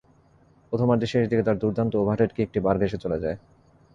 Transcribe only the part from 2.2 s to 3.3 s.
কিকটি বার ঘেঁষে চলে